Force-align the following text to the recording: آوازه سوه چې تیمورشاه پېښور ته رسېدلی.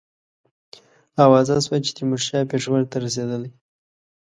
آوازه 1.25 1.55
سوه 1.65 1.77
چې 1.85 1.91
تیمورشاه 1.97 2.49
پېښور 2.51 2.81
ته 2.91 2.97
رسېدلی. 3.05 3.51